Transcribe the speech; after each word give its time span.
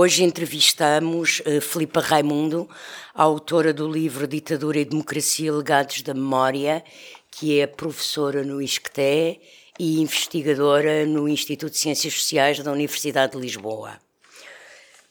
Hoje 0.00 0.22
entrevistamos 0.22 1.40
uh, 1.40 1.60
Filipa 1.60 1.98
Raimundo, 1.98 2.70
autora 3.12 3.72
do 3.72 3.90
livro 3.90 4.28
Ditadura 4.28 4.78
e 4.78 4.84
Democracia 4.84 5.52
Legados 5.52 6.02
da 6.02 6.14
Memória, 6.14 6.84
que 7.32 7.58
é 7.58 7.66
professora 7.66 8.44
no 8.44 8.62
ISCTE 8.62 9.40
e 9.76 10.00
investigadora 10.00 11.04
no 11.04 11.28
Instituto 11.28 11.72
de 11.72 11.78
Ciências 11.78 12.14
Sociais 12.14 12.62
da 12.62 12.70
Universidade 12.70 13.32
de 13.32 13.40
Lisboa. 13.40 13.98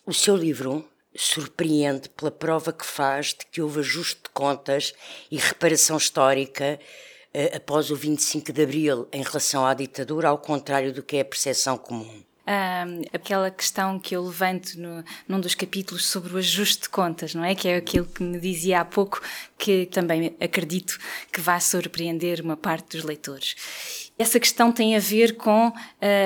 O 0.06 0.14
seu 0.14 0.38
livro 0.38 0.88
surpreende 1.14 2.08
pela 2.08 2.32
prova 2.32 2.72
que 2.72 2.86
faz 2.86 3.34
de 3.34 3.46
que 3.52 3.62
houve 3.62 3.82
ajuste 3.82 4.22
de 4.24 4.30
contas 4.30 4.94
e 5.30 5.36
reparação 5.36 5.98
histórica 5.98 6.80
uh, 7.36 7.58
após 7.58 7.92
o 7.92 7.96
25 7.98 8.54
de 8.54 8.64
Abril 8.64 9.06
em 9.12 9.22
relação 9.22 9.66
à 9.66 9.74
ditadura, 9.74 10.30
ao 10.30 10.38
contrário 10.38 10.94
do 10.94 11.04
que 11.04 11.18
é 11.18 11.20
a 11.20 11.26
percepção 11.26 11.78
comum 11.78 12.24
um, 12.48 13.02
aquela 13.14 13.52
questão 13.52 14.00
que 14.00 14.16
eu 14.16 14.24
levanto 14.24 14.80
no, 14.80 15.04
num 15.28 15.40
dos 15.40 15.54
capítulos 15.54 16.06
sobre 16.06 16.34
o 16.34 16.38
ajuste 16.38 16.84
de 16.84 16.90
contas, 16.90 17.36
não 17.36 17.44
é? 17.44 17.54
Que 17.54 17.68
é 17.68 17.76
aquilo 17.76 18.06
que 18.06 18.24
me 18.24 18.40
dizia 18.40 18.82
há 18.82 18.86
pouco, 18.86 19.22
que 19.58 19.86
também 19.88 20.36
acredito 20.40 20.98
que 21.32 21.42
vai 21.42 21.60
surpreender 21.60 22.42
uma 22.42 22.56
parte 22.56 22.98
dos 22.98 23.06
leitores. 23.06 24.07
Essa 24.20 24.40
questão 24.40 24.72
tem 24.72 24.96
a 24.96 25.00
ver 25.00 25.38
com 25.38 25.68
uh, 25.68 25.74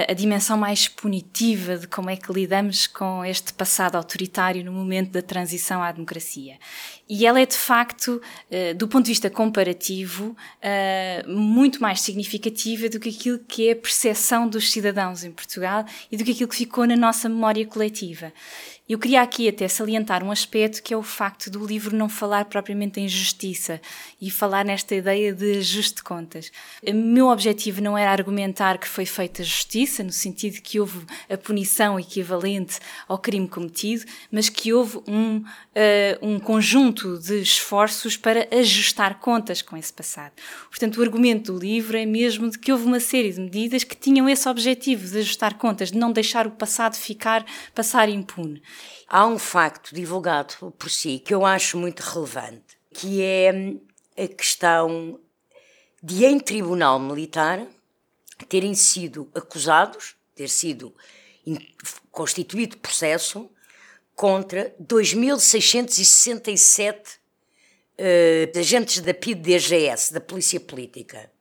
a 0.08 0.14
dimensão 0.14 0.58
mais 0.58 0.88
punitiva 0.88 1.78
de 1.78 1.88
como 1.88 2.10
é 2.10 2.16
que 2.16 2.32
lidamos 2.32 2.88
com 2.88 3.26
este 3.26 3.52
passado 3.52 3.98
autoritário 3.98 4.64
no 4.64 4.72
momento 4.72 5.12
da 5.12 5.22
transição 5.22 5.84
à 5.84 5.92
democracia. 5.92 6.58
E 7.10 7.26
ela 7.26 7.42
é, 7.42 7.46
de 7.46 7.58
facto, 7.58 8.22
uh, 8.50 8.74
do 8.76 8.88
ponto 8.88 9.06
de 9.06 9.12
vista 9.12 9.30
comparativo, 9.30 10.28
uh, 10.28 11.30
muito 11.30 11.82
mais 11.82 12.00
significativa 12.00 12.88
do 12.88 12.98
que 12.98 13.10
aquilo 13.10 13.40
que 13.40 13.68
é 13.68 13.74
a 13.74 13.76
percepção 13.76 14.48
dos 14.48 14.72
cidadãos 14.72 15.26
em 15.26 15.32
Portugal 15.32 15.84
e 16.10 16.16
do 16.16 16.24
que 16.24 16.32
aquilo 16.32 16.48
que 16.48 16.56
ficou 16.56 16.88
na 16.88 16.96
nossa 16.96 17.28
memória 17.28 17.66
coletiva. 17.66 18.32
Eu 18.90 19.00
queria 19.00 19.22
aqui 19.22 19.48
até 19.48 19.68
salientar 19.70 20.22
um 20.22 20.32
aspecto 20.32 20.84
que 20.84 20.94
é 20.94 20.98
o 20.98 21.04
facto 21.04 21.50
do 21.50 21.66
livro 21.66 21.96
não 21.96 22.10
falar 22.10 22.46
propriamente 22.46 23.00
em 23.00 23.08
justiça 23.08 23.80
e 24.20 24.30
falar 24.30 24.66
nesta 24.66 24.94
ideia 24.94 25.34
de 25.34 25.60
ajuste 25.60 25.98
de 25.98 26.04
contas. 26.04 26.52
O 26.86 26.94
meu 26.94 27.28
objetivo 27.28 27.80
não 27.80 27.98
era 27.98 28.12
argumentar 28.12 28.78
que 28.78 28.88
foi 28.88 29.06
feita 29.06 29.44
justiça, 29.44 30.04
no 30.04 30.12
sentido 30.12 30.62
que 30.62 30.80
houve 30.80 31.06
a 31.30 31.38
punição 31.38 31.98
equivalente 31.98 32.80
ao 33.08 33.18
crime 33.18 33.48
cometido, 33.48 34.04
mas 34.30 34.50
que 34.50 34.74
houve 34.74 34.98
um, 35.08 35.38
uh, 35.38 35.44
um 36.22 36.38
conjunto 36.38 37.18
de 37.18 37.40
esforços 37.40 38.18
para 38.18 38.48
ajustar 38.52 39.20
contas 39.20 39.62
com 39.62 39.78
esse 39.78 39.94
passado. 39.94 40.34
Portanto, 40.70 40.98
o 40.98 41.02
argumento 41.02 41.54
do 41.54 41.60
livro 41.60 41.98
é 41.98 42.06
mesmo 42.06 42.50
de 42.50 42.60
que 42.60 42.74
houve 42.74 42.86
uma 42.86 43.00
série 43.00 43.32
de 43.32 43.40
medidas 43.40 43.86
que 43.86 43.96
tinham 43.96 44.28
esse 44.28 44.50
objetivo 44.50 45.08
de 45.08 45.20
ajustar 45.20 45.54
contas, 45.54 45.92
de 45.92 45.98
não 45.98 46.12
deixar 46.12 46.46
o 46.46 46.52
passado 46.52 46.96
ficar, 46.96 47.46
passar 47.74 48.10
impune. 48.10 48.62
Há 49.08 49.28
um 49.28 49.38
facto 49.38 49.94
divulgado 49.94 50.74
por 50.78 50.90
si 50.90 51.20
que 51.20 51.34
eu 51.34 51.46
acho 51.46 51.78
muito 51.78 52.00
relevante, 52.00 52.78
que 52.94 53.22
é 53.22 53.52
hum, 53.54 53.80
a 54.18 54.28
questão 54.28 55.20
de, 56.02 56.26
em 56.26 56.40
tribunal 56.40 57.00
militar, 57.00 57.68
terem 58.50 58.74
sido 58.74 59.30
acusados, 59.36 60.16
ter 60.36 60.50
sido 60.50 60.96
constituído 62.12 62.78
processo 62.78 63.48
contra 64.16 64.76
2.667 64.82 67.20
uh, 67.98 68.60
agentes 68.60 69.02
da 69.02 69.14
PID-DGS, 69.14 70.14
da 70.14 70.22
Polícia 70.22 70.60
Política. 70.60 71.32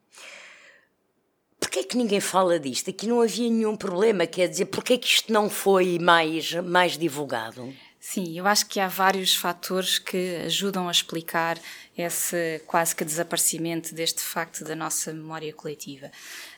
Porquê 1.70 1.84
que 1.84 1.97
ninguém 1.97 2.19
fala 2.19 2.58
disto? 2.58 2.91
Aqui 2.91 3.06
não 3.06 3.20
havia 3.20 3.48
nenhum 3.48 3.76
problema, 3.76 4.26
quer 4.26 4.48
dizer, 4.48 4.64
porquê 4.64 4.98
que 4.98 5.06
isto 5.06 5.32
não 5.32 5.48
foi 5.48 6.00
mais, 6.00 6.53
mais 6.53 6.98
divulgado? 6.98 7.72
Sim, 8.00 8.36
eu 8.36 8.44
acho 8.44 8.66
que 8.66 8.81
há 8.81 8.88
vários 8.88 9.36
fatores 9.36 9.97
que 9.97 10.34
ajudam 10.47 10.88
a 10.88 10.91
explicar 10.91 11.56
esse 12.00 12.61
quase 12.66 12.94
que 12.94 13.05
desaparecimento 13.05 13.94
deste 13.94 14.21
facto 14.21 14.65
da 14.65 14.75
nossa 14.75 15.12
memória 15.12 15.53
coletiva. 15.53 16.11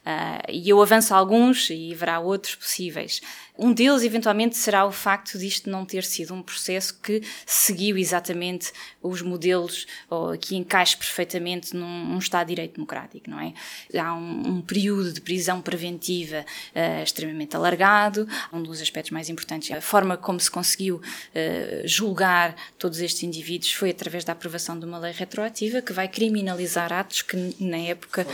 Uh, 0.04 0.50
e 0.50 0.68
eu 0.68 0.82
avanço 0.82 1.14
alguns 1.14 1.70
e 1.70 1.92
haverá 1.92 2.18
outros 2.18 2.56
possíveis. 2.56 3.20
Um 3.56 3.72
deles, 3.72 4.02
eventualmente, 4.02 4.56
será 4.56 4.84
o 4.84 4.90
facto 4.90 5.38
disto 5.38 5.70
não 5.70 5.84
ter 5.84 6.02
sido 6.02 6.34
um 6.34 6.42
processo 6.42 6.98
que 7.00 7.22
seguiu 7.46 7.96
exatamente 7.96 8.72
os 9.00 9.22
modelos 9.22 9.86
ou 10.10 10.36
que 10.36 10.56
encaixe 10.56 10.96
perfeitamente 10.96 11.76
num, 11.76 12.18
Estado 12.18 12.48
de 12.48 12.54
Direito 12.54 12.74
Democrático, 12.74 13.30
não 13.30 13.38
é? 13.38 13.52
Há 13.96 14.14
um, 14.14 14.56
um 14.56 14.60
período 14.60 15.12
de 15.12 15.20
prisão 15.20 15.60
preventiva 15.60 16.44
uh, 16.74 17.02
extremamente 17.02 17.54
alargado. 17.54 18.26
Um 18.52 18.62
dos 18.62 18.80
aspectos 18.80 19.10
mais 19.12 19.28
importantes 19.28 19.70
é 19.70 19.76
a 19.76 19.80
forma 19.80 20.16
como 20.16 20.40
se 20.40 20.50
conseguiu 20.50 20.96
uh, 20.96 21.86
julgar 21.86 22.56
todos 22.78 23.00
estes 23.00 23.22
indivíduos 23.22 23.72
foi 23.72 23.90
através 23.90 24.24
da 24.24 24.32
aprovação 24.32 24.78
de 24.78 24.84
uma 24.84 24.98
lei 24.98 25.12
retroativa 25.32 25.80
que 25.80 25.94
vai 25.94 26.06
criminalizar 26.08 26.92
atos 26.92 27.22
que, 27.22 27.56
na 27.58 27.78
época, 27.78 28.26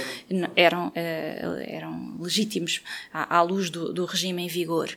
eram 0.57 0.93
eram 0.95 2.17
legítimos 2.21 2.83
à, 3.13 3.37
à 3.39 3.43
luz 3.43 3.71
do, 3.71 3.93
do 3.93 4.05
regime 4.05 4.43
em 4.43 4.49
vigor. 4.49 4.91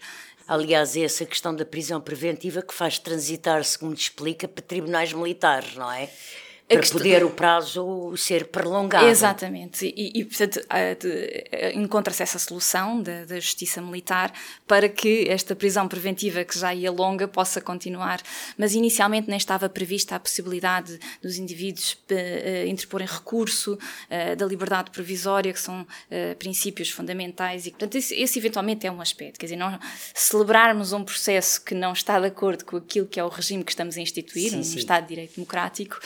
Aliás, 0.47 0.97
é 0.97 1.01
essa 1.01 1.25
questão 1.25 1.55
da 1.55 1.63
prisão 1.63 2.01
preventiva 2.01 2.61
que 2.63 2.73
faz 2.73 2.97
transitar, 2.97 3.63
segundo 3.63 3.95
explica, 3.95 4.47
para 4.47 4.63
tribunais 4.63 5.13
militares, 5.13 5.75
não 5.75 5.91
é? 5.91 6.09
Para 6.77 6.89
poder 6.89 7.23
o 7.23 7.29
prazo 7.29 8.15
ser 8.17 8.47
prolongado. 8.47 9.07
Exatamente, 9.07 9.85
e, 9.95 10.19
e 10.19 10.25
portanto 10.25 10.61
encontra-se 11.73 12.23
essa 12.23 12.39
solução 12.39 13.01
da, 13.01 13.25
da, 13.25 13.39
justiça 13.39 13.81
militar 13.81 14.31
para 14.67 14.87
que 14.87 15.27
esta 15.29 15.55
prisão 15.55 15.87
preventiva 15.87 16.43
que 16.43 16.57
já 16.57 16.73
ia 16.73 16.91
longa 16.91 17.27
possa 17.27 17.59
continuar, 17.59 18.21
mas 18.57 18.73
inicialmente 18.73 19.27
nem 19.27 19.37
estava 19.37 19.67
prevista 19.69 20.15
a 20.15 20.19
possibilidade 20.19 20.99
dos 21.21 21.37
indivíduos 21.37 21.93
uh, 21.93 22.67
interporem 22.67 23.07
recurso 23.07 23.77
da 24.37 24.45
liberdade 24.45 24.91
provisória, 24.91 25.51
que 25.53 25.59
são 25.59 25.85
princípios 26.37 26.89
fundamentais, 26.89 27.65
e 27.65 27.71
portanto 27.71 27.95
esse, 27.95 28.15
esse, 28.15 28.39
eventualmente 28.39 28.85
é 28.85 28.91
um 28.91 29.01
aspecto, 29.01 29.39
quer 29.39 29.45
dizer, 29.45 29.55
não 29.55 29.79
celebrarmos 30.13 30.93
um 30.93 31.03
processo 31.03 31.63
que 31.63 31.73
não 31.73 31.93
está 31.93 32.19
de 32.19 32.27
acordo 32.27 32.65
com 32.65 32.77
aquilo 32.77 33.07
que 33.07 33.19
é 33.19 33.23
o 33.23 33.29
regime 33.29 33.63
que 33.63 33.71
estamos 33.71 33.97
a 33.97 34.01
instituir, 34.01 34.51
sim, 34.51 34.59
um 34.59 34.63
sim. 34.63 34.77
Estado 34.77 35.03
de 35.03 35.09
Direito 35.09 35.35
Democrático, 35.35 35.99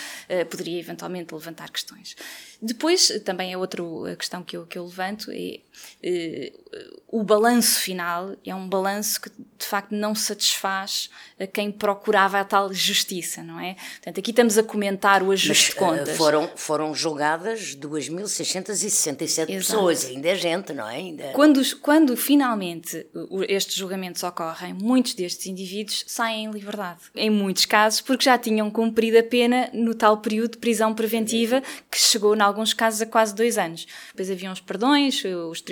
poderia 0.56 0.80
eventualmente 0.80 1.34
levantar 1.34 1.70
questões. 1.70 2.16
Depois, 2.62 3.10
também 3.26 3.52
é 3.52 3.58
outra 3.58 3.84
questão 4.18 4.42
que 4.42 4.56
eu, 4.56 4.66
que 4.66 4.78
eu 4.78 4.86
levanto, 4.86 5.30
é 5.32 5.60
uh, 6.04 7.02
o 7.08 7.24
balanço 7.24 7.80
final 7.80 8.36
é 8.46 8.56
um 8.56 8.68
balanço 8.68 9.22
que 9.22 9.30
de 9.58 9.66
facto 9.66 9.92
não 9.92 10.14
satisfaz 10.14 11.10
a 11.40 11.48
quem 11.48 11.72
procurava 11.72 12.40
a 12.40 12.44
tal 12.44 12.74
justiça, 12.74 13.42
não 13.42 13.60
é? 13.60 13.76
Portanto, 13.96 14.20
aqui 14.20 14.32
estamos 14.32 14.58
a 14.58 14.64
comentar 14.64 15.24
o 15.24 15.32
ajuste 15.32 15.50
Mas, 15.50 15.74
de 15.74 15.76
contas. 15.76 16.16
Uh, 16.16 16.18
foram, 16.18 16.52
foram 16.56 16.94
julgadas 16.94 17.76
2.667 17.76 19.48
pessoas, 19.48 20.06
ainda 20.06 20.30
é 20.30 20.36
gente, 20.36 20.74
não 20.74 20.88
é? 20.90 20.96
Ainda... 20.96 21.24
Quando, 21.34 21.62
quando 21.78 22.18
finalmente 22.18 23.06
estes 23.48 23.76
julgamentos 23.76 24.24
ocorrem, 24.24 24.74
muitos 24.74 25.14
destes 25.14 25.46
indivíduos 25.48 26.04
saem 26.08 26.46
em 26.46 26.52
liberdade. 26.52 27.00
Em 27.16 27.30
muitos 27.30 27.66
casos, 27.66 28.02
porque 28.02 28.26
já 28.26 28.38
tinham 28.38 28.70
cumprido 28.70 29.18
a 29.18 29.24
pena 29.24 29.70
no 29.74 29.96
tal 29.96 30.18
período 30.18 30.52
de 30.52 30.58
prisão 30.58 30.94
preventiva 30.94 31.62
que 31.90 32.00
chegou, 32.00 32.36
em 32.36 32.42
alguns 32.42 32.74
casos, 32.74 33.02
a 33.02 33.06
quase 33.06 33.34
dois 33.34 33.58
anos. 33.58 33.88
Depois 34.10 34.30
haviam 34.30 34.52
os 34.52 34.60
perdões, 34.60 35.24
os 35.24 35.64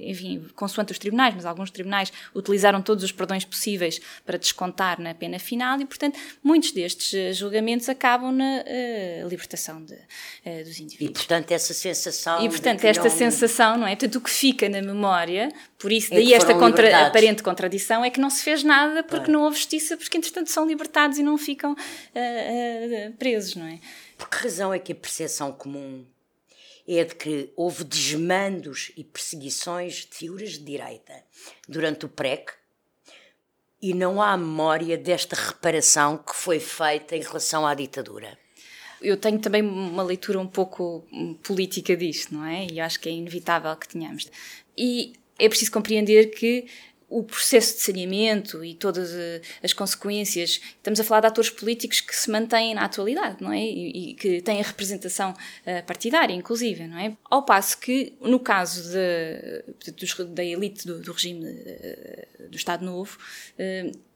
enfim, 0.00 0.46
consoante 0.54 0.92
os 0.92 0.98
tribunais, 0.98 1.34
mas 1.34 1.44
alguns 1.44 1.70
tribunais 1.70 2.12
utilizaram 2.34 2.80
todos 2.82 3.04
os 3.04 3.12
perdões 3.12 3.25
possíveis 3.44 4.00
para 4.24 4.38
descontar 4.38 5.00
na 5.00 5.14
pena 5.14 5.38
final 5.38 5.80
e, 5.80 5.84
portanto, 5.84 6.18
muitos 6.42 6.72
destes 6.72 7.14
eh, 7.14 7.32
julgamentos 7.32 7.88
acabam 7.88 8.32
na 8.32 8.62
uh, 8.62 9.28
libertação 9.28 9.84
de, 9.84 9.94
uh, 9.94 10.64
dos 10.64 10.78
indivíduos. 10.78 11.10
E, 11.10 11.12
portanto, 11.12 11.50
essa 11.52 11.74
sensação. 11.74 12.44
E, 12.44 12.48
portanto, 12.48 12.84
esta 12.84 13.08
não... 13.08 13.10
sensação, 13.10 13.76
não 13.76 13.86
é? 13.86 13.96
Portanto, 13.96 14.16
o 14.16 14.20
que 14.20 14.30
fica 14.30 14.68
na 14.68 14.82
memória, 14.82 15.52
por 15.78 15.92
isso, 15.92 16.12
é 16.12 16.16
daí 16.16 16.32
esta 16.32 16.54
contra, 16.54 17.06
aparente 17.06 17.42
contradição, 17.42 18.04
é 18.04 18.10
que 18.10 18.20
não 18.20 18.30
se 18.30 18.42
fez 18.42 18.62
nada 18.62 19.02
porque 19.02 19.30
não 19.30 19.42
houve 19.42 19.56
justiça, 19.56 19.96
porque, 19.96 20.16
entretanto, 20.16 20.50
são 20.50 20.66
libertados 20.66 21.18
e 21.18 21.22
não 21.22 21.36
ficam 21.36 21.72
uh, 21.72 23.12
presos, 23.18 23.56
não 23.56 23.66
é? 23.66 23.78
Por 24.16 24.28
que 24.30 24.36
razão 24.36 24.72
é 24.72 24.78
que 24.78 24.92
a 24.92 24.94
percepção 24.94 25.52
comum 25.52 26.04
é 26.88 27.04
de 27.04 27.14
que 27.14 27.52
houve 27.56 27.82
desmandos 27.84 28.92
e 28.96 29.02
perseguições 29.02 30.06
de 30.06 30.14
figuras 30.14 30.52
de 30.52 30.60
direita 30.60 31.24
durante 31.68 32.06
o 32.06 32.08
PREC 32.08 32.52
e 33.80 33.92
não 33.94 34.22
há 34.22 34.36
memória 34.36 34.96
desta 34.96 35.36
reparação 35.36 36.18
que 36.18 36.34
foi 36.34 36.58
feita 36.58 37.16
em 37.16 37.22
relação 37.22 37.66
à 37.66 37.74
ditadura. 37.74 38.38
Eu 39.00 39.16
tenho 39.16 39.38
também 39.38 39.62
uma 39.62 40.02
leitura 40.02 40.38
um 40.38 40.46
pouco 40.46 41.06
política 41.42 41.96
disto, 41.96 42.34
não 42.34 42.44
é? 42.44 42.66
E 42.70 42.80
acho 42.80 42.98
que 42.98 43.08
é 43.08 43.12
inevitável 43.12 43.74
que 43.76 43.88
tenhamos. 43.88 44.30
E 44.76 45.12
é 45.38 45.48
preciso 45.48 45.70
compreender 45.70 46.30
que 46.30 46.66
o 47.08 47.22
processo 47.22 47.76
de 47.76 47.82
saneamento 47.82 48.64
e 48.64 48.74
todas 48.74 49.12
eh, 49.12 49.40
as 49.62 49.72
consequências. 49.72 50.60
Estamos 50.76 50.98
a 50.98 51.04
falar 51.04 51.20
de 51.20 51.26
atores 51.28 51.50
políticos 51.50 52.00
que 52.00 52.14
se 52.14 52.30
mantêm 52.30 52.74
na 52.74 52.84
atualidade, 52.84 53.36
não 53.40 53.52
é? 53.52 53.60
E, 53.60 54.14
que 54.14 54.40
têm 54.42 54.60
a 54.60 54.64
representação 54.64 55.30
uh, 55.32 55.86
partidária, 55.86 56.34
inclusive, 56.34 56.86
não 56.86 56.98
é? 56.98 57.16
Ao 57.24 57.44
passo 57.44 57.78
que, 57.78 58.14
no 58.20 58.40
caso 58.40 58.90
de, 58.90 59.92
de, 59.92 60.24
da 60.24 60.44
elite 60.44 60.86
do, 60.86 61.00
do 61.00 61.12
regime 61.12 61.46
uh, 61.46 62.48
do 62.48 62.56
Estado 62.56 62.84
Novo, 62.84 63.18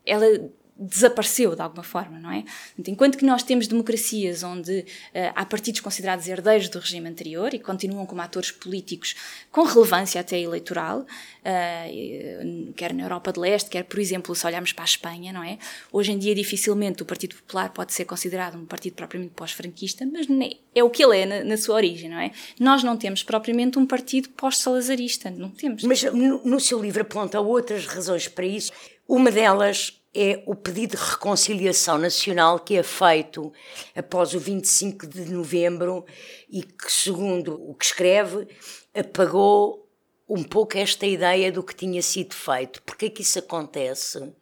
ela 0.05 0.51
desapareceu 0.81 1.55
de 1.55 1.61
alguma 1.61 1.83
forma, 1.83 2.19
não 2.19 2.33
é? 2.33 2.43
Enquanto 2.87 3.19
que 3.19 3.25
nós 3.25 3.43
temos 3.43 3.67
democracias 3.67 4.43
onde 4.43 4.81
uh, 4.81 4.87
há 5.35 5.45
partidos 5.45 5.81
considerados 5.81 6.27
herdeiros 6.27 6.71
do 6.71 6.79
regime 6.79 7.07
anterior 7.07 7.53
e 7.53 7.59
continuam 7.59 8.07
como 8.07 8.23
atores 8.23 8.51
políticos 8.51 9.15
com 9.53 9.63
relevância 9.65 10.19
até 10.19 10.41
eleitoral, 10.41 11.01
uh, 11.01 12.73
quer 12.75 12.95
na 12.95 13.03
Europa 13.03 13.31
de 13.31 13.41
Leste, 13.41 13.69
quer, 13.69 13.85
por 13.85 13.99
exemplo, 13.99 14.35
se 14.35 14.47
olharmos 14.47 14.73
para 14.73 14.85
a 14.85 14.87
Espanha, 14.87 15.35
não 15.35 15.45
é? 15.45 15.59
Hoje 15.93 16.13
em 16.13 16.19
dia, 16.19 16.35
dificilmente 16.35 17.03
o 17.03 17.07
Partido 17.07 17.37
Popular 17.37 17.69
pode 17.71 17.93
ser 17.93 18.07
considerado 18.07 18.57
um 18.57 18.65
partido 18.65 18.95
propriamente 18.95 19.35
pós-franquista, 19.35 20.07
mas 20.07 20.27
é 20.75 20.83
o 20.83 20.89
que 20.89 21.05
ele 21.05 21.19
é 21.19 21.27
na, 21.27 21.45
na, 21.45 21.57
sua 21.59 21.75
origem, 21.75 22.09
não 22.09 22.19
é? 22.19 22.31
Nós 22.59 22.83
não 22.83 22.97
temos 22.97 23.23
propriamente 23.23 23.79
um 23.79 23.85
partido 23.85 24.31
pós-salazarista, 24.31 25.31
não 25.31 25.51
temos. 25.51 25.83
Mas 25.83 26.03
no, 26.05 26.43
no 26.43 26.59
seu 26.59 26.81
livro 26.81 27.03
aponta 27.03 27.39
outras 27.39 27.87
razões 27.87 28.29
para 28.29 28.47
isso. 28.47 28.73
Uma 29.07 29.31
delas 29.31 30.00
é 30.15 30.43
o 30.47 30.55
pedido 30.55 30.97
de 30.97 31.03
reconciliação 31.03 31.97
nacional 31.97 32.59
que 32.59 32.77
é 32.77 32.83
feito 32.83 33.53
após 33.95 34.35
o 34.35 34.41
25 34.41 35.07
de 35.07 35.31
novembro 35.31 36.05
e 36.49 36.63
que, 36.63 36.91
segundo 36.91 37.55
o 37.69 37.75
que 37.75 37.85
escreve, 37.85 38.49
apagou 38.95 39.89
um 40.29 40.43
pouco 40.43 40.79
esta 40.79 41.07
ideia 41.07 41.51
do 41.51 41.63
que 41.63 41.75
tinha 41.75 42.03
sido 42.03 42.35
feito. 42.35 42.83
Por 42.83 42.97
que 42.97 43.07
é 43.07 43.11
que 43.11 43.23
isso 43.23 43.39
acontece? 43.39 44.33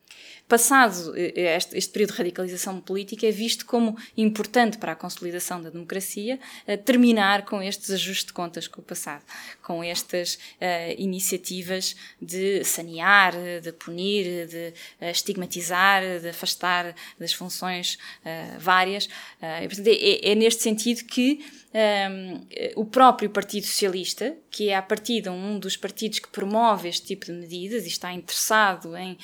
Passado 0.49 1.15
eh, 1.15 1.35
eh, 1.37 1.56
este, 1.56 1.77
este, 1.77 1.93
período 1.93 2.12
de 2.12 2.19
radicalização 2.19 2.81
política, 2.81 3.27
é 3.27 3.31
visto 3.31 3.67
como 3.67 3.99
importante 4.17 4.79
para 4.79 4.93
a 4.93 4.97
consolidação 4.97 5.61
da 5.61 5.69
democracia 5.69 6.41
terminar 6.87 7.45
com 7.45 7.62
estes 7.62 7.91
ajustes 7.91 8.27
de 8.27 8.33
contas 8.33 8.67
com 8.67 8.81
o 8.81 8.85
passado, 8.85 9.23
com 9.62 9.85
estas 9.85 10.35
uh, 10.35 10.39
iniciativas 10.97 11.95
de 12.21 12.65
sanear, 12.65 13.35
de 13.62 13.73
punir, 13.73 14.47
de 14.47 14.73
estigmatizar, 15.11 16.03
de 16.21 16.29
afastar 16.31 16.95
das 17.19 17.33
funções 17.33 17.99
uh, 18.25 18.59
várias. 18.59 19.06
Uh, 19.06 19.65
e, 19.65 19.69
portanto, 19.69 19.89
é, 19.89 20.31
é, 20.31 20.35
neste 20.35 20.62
sentido 20.62 21.05
que 21.05 21.45
um, 21.75 22.81
o 22.81 22.85
próprio 22.87 23.29
Partido 23.29 23.67
Socialista, 23.67 24.35
que 24.50 24.71
é 24.71 24.77
a 24.77 24.81
partida 24.81 25.31
um 25.31 25.59
dos 25.59 25.77
partidos 25.77 26.19
que 26.19 26.29
promove 26.29 26.89
este 26.89 27.09
tipo 27.09 27.27
de 27.27 27.33
medidas 27.33 27.85
e 27.85 27.89
está 27.89 28.12
interessado 28.12 28.97
em 28.97 29.19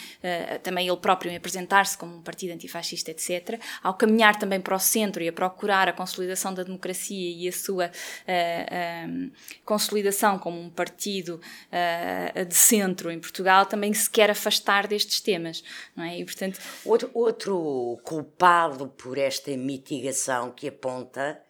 também 0.62 0.86
ele 0.86 0.96
próprio 0.98 1.13
em 1.28 1.36
apresentar-se 1.36 1.96
como 1.96 2.16
um 2.16 2.22
partido 2.22 2.52
antifascista, 2.52 3.10
etc., 3.10 3.60
ao 3.82 3.94
caminhar 3.94 4.38
também 4.38 4.60
para 4.60 4.74
o 4.74 4.78
centro 4.78 5.22
e 5.22 5.28
a 5.28 5.32
procurar 5.32 5.88
a 5.88 5.92
consolidação 5.92 6.52
da 6.52 6.62
democracia 6.62 7.30
e 7.30 7.48
a 7.48 7.52
sua 7.52 7.86
uh, 7.86 9.32
consolidação 9.64 10.38
como 10.38 10.60
um 10.60 10.70
partido 10.70 11.40
uh, 11.70 12.44
de 12.44 12.54
centro 12.54 13.10
em 13.10 13.18
Portugal, 13.18 13.66
também 13.66 13.92
se 13.94 14.08
quer 14.10 14.30
afastar 14.30 14.86
destes 14.86 15.20
temas, 15.20 15.62
não 15.96 16.04
é? 16.04 16.18
E, 16.18 16.24
portanto... 16.24 16.60
Outro, 16.84 17.10
outro 17.14 17.98
culpado 18.02 18.88
por 18.88 19.18
esta 19.18 19.56
mitigação 19.56 20.50
que 20.50 20.68
aponta 20.68 21.40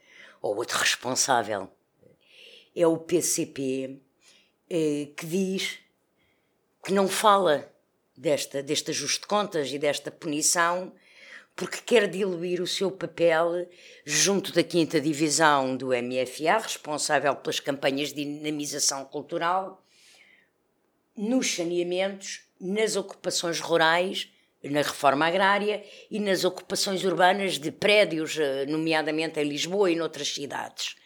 ou 0.44 0.56
outro 0.56 0.78
responsável, 0.78 1.70
é 2.76 2.86
o 2.86 2.98
PCP, 2.98 3.98
eh, 4.68 5.08
que 5.16 5.24
diz 5.24 5.78
que 6.84 6.92
não 6.92 7.08
fala 7.08 7.72
desta, 8.16 8.62
deste 8.62 8.90
ajuste 8.90 9.20
de 9.20 9.26
contas 9.26 9.70
e 9.72 9.78
desta 9.78 10.10
punição, 10.10 10.92
porque 11.56 11.78
quer 11.78 12.08
diluir 12.08 12.60
o 12.60 12.66
seu 12.66 12.90
papel 12.90 13.68
junto 14.04 14.52
da 14.52 14.62
quinta 14.62 15.00
divisão 15.00 15.76
do 15.76 15.88
MFA, 15.88 16.58
responsável 16.58 17.36
pelas 17.36 17.60
campanhas 17.60 18.12
de 18.12 18.24
dinamização 18.24 19.04
cultural, 19.04 19.82
nos 21.16 21.54
saneamentos, 21.54 22.42
nas 22.60 22.96
ocupações 22.96 23.60
rurais 23.60 24.28
na 24.70 24.82
reforma 24.82 25.26
agrária 25.26 25.84
e 26.10 26.18
nas 26.18 26.44
ocupações 26.44 27.04
urbanas 27.04 27.58
de 27.58 27.70
prédios, 27.70 28.38
eh, 28.38 28.64
nomeadamente 28.66 29.38
em 29.38 29.44
Lisboa 29.44 29.90
e 29.90 29.96
noutras 29.96 30.28
cidades. 30.28 30.96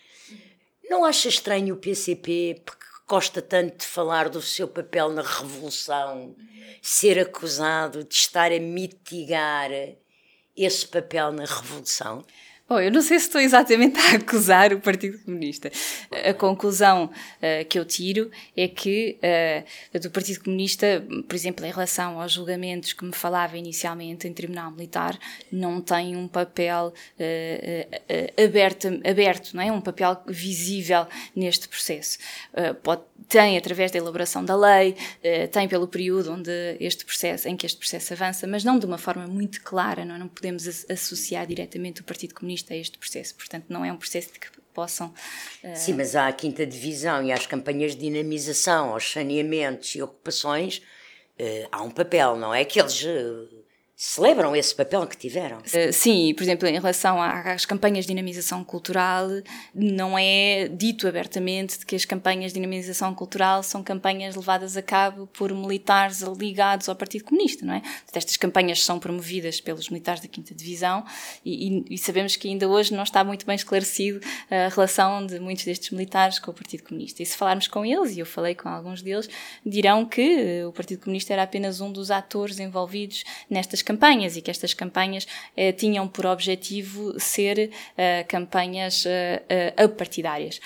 Não 0.88 1.04
acha 1.04 1.28
estranho 1.28 1.74
o 1.74 1.78
PCP, 1.78 2.62
porque 2.64 2.84
gosta 3.08 3.40
tanto 3.40 3.78
de 3.78 3.86
falar 3.86 4.28
do 4.28 4.42
seu 4.42 4.68
papel 4.68 5.08
na 5.08 5.22
revolução, 5.22 6.36
ser 6.82 7.18
acusado 7.18 8.04
de 8.04 8.14
estar 8.14 8.52
a 8.52 8.60
mitigar 8.60 9.70
esse 10.54 10.86
papel 10.86 11.32
na 11.32 11.46
revolução? 11.46 12.22
Bom, 12.68 12.78
eu 12.80 12.92
não 12.92 13.00
sei 13.00 13.18
se 13.18 13.28
estou 13.28 13.40
exatamente 13.40 13.98
a 13.98 14.16
acusar 14.16 14.74
o 14.74 14.80
Partido 14.80 15.18
Comunista. 15.20 15.72
A 16.10 16.34
conclusão 16.34 17.06
uh, 17.06 17.64
que 17.66 17.78
eu 17.78 17.84
tiro 17.86 18.30
é 18.54 18.68
que 18.68 19.18
uh, 19.94 19.98
do 19.98 20.10
Partido 20.10 20.44
Comunista, 20.44 21.02
por 21.26 21.34
exemplo, 21.34 21.64
em 21.64 21.70
relação 21.70 22.20
aos 22.20 22.32
julgamentos 22.32 22.92
que 22.92 23.06
me 23.06 23.14
falava 23.14 23.56
inicialmente 23.56 24.28
em 24.28 24.34
Tribunal 24.34 24.70
Militar, 24.70 25.18
não 25.50 25.80
tem 25.80 26.14
um 26.14 26.28
papel 26.28 26.92
uh, 26.92 28.44
aberto, 28.44 28.88
aberto, 29.08 29.56
não 29.56 29.62
é? 29.62 29.72
Um 29.72 29.80
papel 29.80 30.22
visível 30.26 31.06
neste 31.34 31.68
processo. 31.68 32.18
Pode, 32.82 33.00
tem 33.28 33.56
através 33.56 33.90
da 33.90 33.98
elaboração 33.98 34.44
da 34.44 34.54
lei, 34.54 34.94
tem 35.52 35.68
pelo 35.68 35.88
período 35.88 36.32
onde 36.32 36.50
este 36.80 37.04
processo, 37.04 37.48
em 37.48 37.56
que 37.56 37.64
este 37.64 37.78
processo 37.78 38.12
avança, 38.12 38.46
mas 38.46 38.62
não 38.62 38.78
de 38.78 38.84
uma 38.84 38.98
forma 38.98 39.26
muito 39.26 39.62
clara. 39.62 40.04
Não, 40.04 40.16
é? 40.16 40.18
não 40.18 40.28
podemos 40.28 40.66
associar 40.90 41.46
diretamente 41.46 42.00
o 42.00 42.04
Partido 42.04 42.34
Comunista 42.34 42.57
a 42.70 42.76
este 42.76 42.98
processo. 42.98 43.34
Portanto, 43.34 43.66
não 43.68 43.84
é 43.84 43.92
um 43.92 43.96
processo 43.96 44.32
de 44.32 44.38
que 44.38 44.48
possam. 44.74 45.12
Uh... 45.62 45.76
Sim, 45.76 45.94
mas 45.94 46.14
há 46.14 46.28
a 46.28 46.32
quinta 46.32 46.66
divisão 46.66 47.22
e 47.22 47.32
às 47.32 47.46
campanhas 47.46 47.92
de 47.92 48.00
dinamização, 48.00 48.92
aos 48.92 49.10
saneamentos 49.10 49.94
e 49.94 50.02
ocupações, 50.02 50.78
uh, 50.78 51.68
há 51.72 51.82
um 51.82 51.90
papel, 51.90 52.36
não 52.36 52.54
é? 52.54 52.64
Que 52.64 52.80
eles 52.80 53.02
uh, 53.02 53.48
celebram 54.00 54.54
esse 54.54 54.72
papel 54.72 55.04
que 55.08 55.16
tiveram. 55.16 55.58
Uh, 55.58 55.92
sim, 55.92 56.32
por 56.32 56.44
exemplo, 56.44 56.68
em 56.68 56.74
relação 56.74 57.20
às 57.20 57.66
campanhas 57.66 58.04
de 58.04 58.12
dinamização 58.12 58.62
cultural, 58.62 59.28
não 59.74 60.16
é 60.16 60.68
dito 60.68 61.08
abertamente 61.08 61.84
que 61.84 61.96
as 61.96 62.04
campanhas 62.04 62.52
de 62.52 62.60
dinamização 62.60 63.12
cultural 63.12 63.60
são 63.64 63.82
campanhas 63.82 64.36
levadas 64.36 64.76
a 64.76 64.82
cabo 64.82 65.26
por 65.26 65.52
militares 65.52 66.20
ligados 66.20 66.88
ao 66.88 66.94
Partido 66.94 67.24
Comunista, 67.24 67.66
não 67.66 67.74
é? 67.74 67.82
Estas 68.14 68.36
campanhas 68.36 68.84
são 68.84 69.00
promovidas 69.00 69.60
pelos 69.60 69.90
militares 69.90 70.22
da 70.22 70.28
5 70.32 70.54
Divisão 70.54 71.04
e, 71.44 71.84
e, 71.90 71.98
sabemos 71.98 72.36
que 72.36 72.46
ainda 72.46 72.68
hoje 72.68 72.94
não 72.94 73.02
está 73.02 73.24
muito 73.24 73.44
bem 73.44 73.56
esclarecido 73.56 74.20
a 74.48 74.68
relação 74.68 75.26
de 75.26 75.40
muitos 75.40 75.64
destes 75.64 75.90
militares 75.90 76.38
com 76.38 76.52
o 76.52 76.54
Partido 76.54 76.84
Comunista. 76.84 77.20
E 77.20 77.26
se 77.26 77.36
falarmos 77.36 77.66
com 77.66 77.84
eles, 77.84 78.16
e 78.16 78.20
eu 78.20 78.26
falei 78.26 78.54
com 78.54 78.68
alguns 78.68 79.02
deles, 79.02 79.28
dirão 79.66 80.06
que 80.06 80.62
o 80.64 80.72
Partido 80.72 81.02
Comunista 81.02 81.32
era 81.32 81.42
apenas 81.42 81.80
um 81.80 81.90
dos 81.90 82.12
atores 82.12 82.60
envolvidos 82.60 83.24
nestas 83.50 83.82
campanhas 83.88 84.36
e 84.36 84.42
que 84.42 84.50
estas 84.50 84.74
campanhas 84.74 85.26
eh, 85.56 85.72
tinham 85.72 86.06
por 86.06 86.26
objetivo 86.26 87.18
ser 87.18 87.70
eh, 87.96 88.22
campanhas 88.24 89.06
eh, 89.06 89.72
apartidárias. 89.78 90.60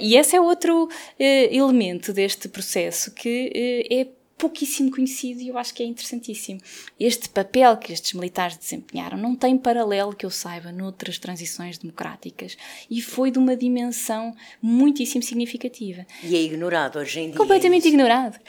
e 0.00 0.16
esse 0.16 0.36
é 0.36 0.40
outro 0.40 0.88
elemento 1.18 2.12
deste 2.12 2.48
processo 2.48 3.12
que 3.14 3.84
é 3.90 4.21
pouquíssimo 4.42 4.90
conhecido 4.90 5.40
e 5.40 5.46
eu 5.46 5.56
acho 5.56 5.72
que 5.72 5.84
é 5.84 5.86
interessantíssimo. 5.86 6.60
Este 6.98 7.28
papel 7.28 7.76
que 7.76 7.92
estes 7.92 8.12
militares 8.12 8.56
desempenharam 8.56 9.16
não 9.16 9.36
tem 9.36 9.56
paralelo 9.56 10.16
que 10.16 10.26
eu 10.26 10.30
saiba 10.30 10.72
noutras 10.72 11.16
transições 11.16 11.78
democráticas 11.78 12.56
e 12.90 13.00
foi 13.00 13.30
de 13.30 13.38
uma 13.38 13.54
dimensão 13.56 14.34
muitíssimo 14.60 15.22
significativa. 15.22 16.04
E 16.24 16.34
é 16.34 16.42
ignorado 16.42 16.98
hoje 16.98 17.20
em 17.20 17.26
dia. 17.28 17.36
Completamente 17.36 17.86
é 17.86 17.88
ignorado 17.88 18.40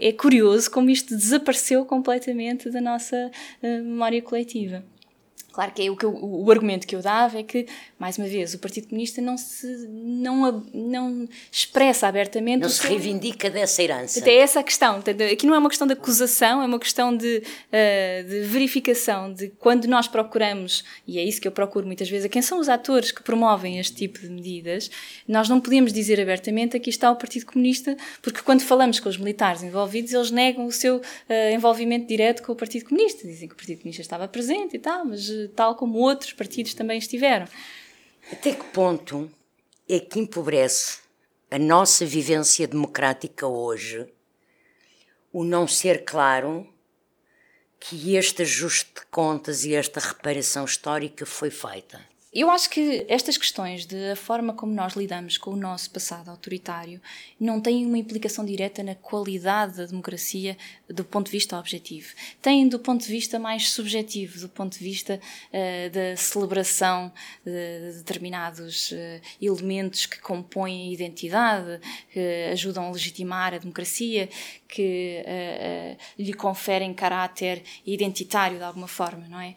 é 0.00 0.12
curioso 0.12 0.70
como 0.70 0.90
isto 0.90 1.16
desapareceu 1.16 1.84
completamente 1.84 2.70
da 2.70 2.80
nossa 2.80 3.30
uh, 3.62 3.66
memória 3.66 4.22
coletiva. 4.22 4.84
Claro 5.50 5.72
que 5.72 5.82
é 5.82 5.90
o, 5.90 5.96
que 5.96 6.04
eu, 6.04 6.14
o 6.14 6.50
argumento 6.50 6.86
que 6.86 6.94
eu 6.94 7.02
dava 7.02 7.38
é 7.38 7.42
que, 7.42 7.66
mais 7.98 8.18
uma 8.18 8.28
vez, 8.28 8.54
o 8.54 8.58
Partido 8.58 8.88
Comunista 8.88 9.20
não 9.20 9.36
se 9.36 9.66
não, 9.88 10.64
não 10.72 11.28
expressa 11.50 12.06
abertamente. 12.06 12.60
Não 12.60 12.68
se 12.68 12.86
reivindica 12.86 13.48
dessa 13.50 13.82
herança. 13.82 14.28
É 14.28 14.36
essa 14.36 14.60
a 14.60 14.62
questão. 14.62 15.02
Aqui 15.32 15.46
não 15.46 15.54
é 15.54 15.58
uma 15.58 15.68
questão 15.68 15.86
de 15.86 15.94
acusação, 15.94 16.62
é 16.62 16.66
uma 16.66 16.78
questão 16.78 17.16
de, 17.16 17.42
uh, 17.42 18.28
de 18.28 18.40
verificação 18.42 19.32
de 19.32 19.48
quando 19.58 19.86
nós 19.86 20.06
procuramos, 20.06 20.84
e 21.06 21.18
é 21.18 21.24
isso 21.24 21.40
que 21.40 21.48
eu 21.48 21.52
procuro 21.52 21.86
muitas 21.86 22.08
vezes, 22.08 22.26
a 22.26 22.28
quem 22.28 22.42
são 22.42 22.60
os 22.60 22.68
atores 22.68 23.10
que 23.10 23.22
promovem 23.22 23.78
este 23.78 23.96
tipo 23.96 24.20
de 24.20 24.28
medidas, 24.28 24.90
nós 25.26 25.48
não 25.48 25.60
podemos 25.60 25.92
dizer 25.92 26.20
abertamente 26.20 26.76
aqui 26.76 26.90
está 26.90 27.10
o 27.10 27.16
Partido 27.16 27.46
Comunista, 27.46 27.96
porque 28.22 28.42
quando 28.42 28.60
falamos 28.60 29.00
com 29.00 29.08
os 29.08 29.16
militares 29.16 29.62
envolvidos, 29.62 30.12
eles 30.12 30.30
negam 30.30 30.66
o 30.66 30.72
seu 30.72 30.98
uh, 30.98 31.02
envolvimento 31.54 32.06
direto 32.06 32.42
com 32.42 32.52
o 32.52 32.56
Partido 32.56 32.84
Comunista. 32.84 33.26
Dizem 33.26 33.48
que 33.48 33.54
o 33.54 33.56
Partido 33.56 33.78
Comunista 33.78 34.02
estava 34.02 34.28
presente 34.28 34.76
e 34.76 34.78
tal, 34.78 35.04
mas 35.04 35.28
tal 35.48 35.74
como 35.74 35.98
outros 35.98 36.32
partidos 36.32 36.74
também 36.74 36.98
estiveram. 36.98 37.46
Até 38.30 38.52
que 38.52 38.64
ponto 38.64 39.30
é 39.88 39.98
que 39.98 40.18
empobrece 40.18 40.98
a 41.50 41.58
nossa 41.58 42.04
vivência 42.04 42.66
democrática 42.68 43.46
hoje 43.46 44.06
o 45.32 45.44
não 45.44 45.66
ser 45.66 46.04
claro 46.04 46.66
que 47.80 48.16
este 48.16 48.42
ajuste 48.42 48.92
de 48.94 49.06
contas 49.06 49.64
e 49.64 49.74
esta 49.74 50.00
reparação 50.00 50.64
histórica 50.64 51.24
foi 51.24 51.50
feita? 51.50 52.00
Eu 52.30 52.50
acho 52.50 52.68
que 52.68 53.06
estas 53.08 53.38
questões 53.38 53.86
de 53.86 54.10
a 54.10 54.16
forma 54.16 54.52
como 54.52 54.70
nós 54.70 54.92
lidamos 54.92 55.38
com 55.38 55.50
o 55.52 55.56
nosso 55.56 55.90
passado 55.90 56.28
autoritário 56.28 57.00
não 57.40 57.58
têm 57.58 57.86
uma 57.86 57.96
implicação 57.96 58.44
direta 58.44 58.82
na 58.82 58.94
qualidade 58.94 59.78
da 59.78 59.86
democracia 59.86 60.54
do 60.90 61.04
ponto 61.04 61.26
de 61.26 61.32
vista 61.32 61.58
objetivo. 61.58 62.08
Têm 62.42 62.68
do 62.68 62.78
ponto 62.78 63.06
de 63.06 63.10
vista 63.10 63.38
mais 63.38 63.70
subjetivo, 63.70 64.40
do 64.40 64.48
ponto 64.48 64.78
de 64.78 64.84
vista 64.84 65.18
uh, 65.18 65.90
da 65.90 66.16
celebração 66.18 67.10
de 67.42 67.96
determinados 67.96 68.92
uh, 68.92 68.96
elementos 69.40 70.04
que 70.04 70.20
compõem 70.20 70.90
a 70.90 70.92
identidade, 70.92 71.80
que 72.12 72.50
ajudam 72.52 72.88
a 72.88 72.90
legitimar 72.90 73.54
a 73.54 73.58
democracia, 73.58 74.28
que 74.68 75.24
uh, 75.24 76.22
lhe 76.22 76.34
conferem 76.34 76.92
caráter 76.92 77.62
identitário 77.86 78.58
de 78.58 78.64
alguma 78.64 78.88
forma, 78.88 79.26
não 79.28 79.40
é? 79.40 79.54